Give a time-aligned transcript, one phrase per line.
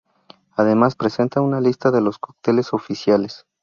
[0.55, 3.45] Además presenta una lista de los cócteles oficiales.